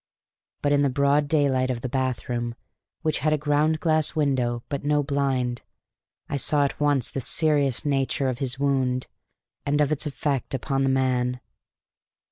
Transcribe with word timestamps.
But 0.63 0.71
in 0.71 0.81
the 0.81 0.89
broad 0.89 1.27
daylight 1.27 1.69
of 1.69 1.81
the 1.81 1.87
bathroom, 1.87 2.55
which 3.03 3.19
had 3.19 3.33
a 3.33 3.37
ground 3.37 3.79
glass 3.79 4.15
window 4.15 4.63
but 4.67 4.83
no 4.83 5.03
blind, 5.03 5.61
I 6.27 6.37
saw 6.37 6.63
at 6.65 6.79
once 6.79 7.11
the 7.11 7.21
serious 7.21 7.85
nature 7.85 8.27
of 8.27 8.39
his 8.39 8.57
wound 8.57 9.05
and 9.63 9.79
of 9.79 9.91
its 9.91 10.07
effect 10.07 10.55
upon 10.55 10.81
the 10.83 10.89
man. 10.89 11.39